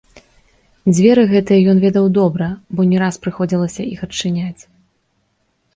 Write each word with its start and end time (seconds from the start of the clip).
Дзверы 0.93 1.23
гэтыя 1.33 1.67
ён 1.73 1.77
ведаў 1.85 2.05
добра, 2.19 2.47
бо 2.75 2.81
не 2.95 3.03
раз 3.05 3.15
прыходзілася 3.27 3.81
іх 3.95 3.99
адчыняць. 4.11 4.61